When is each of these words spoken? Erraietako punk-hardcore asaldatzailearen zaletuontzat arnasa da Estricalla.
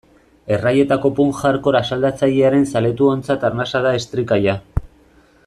Erraietako 0.55 1.11
punk-hardcore 1.19 1.79
asaldatzailearen 1.81 2.67
zaletuontzat 2.73 3.47
arnasa 3.51 3.83
da 3.89 3.93
Estricalla. 4.01 4.59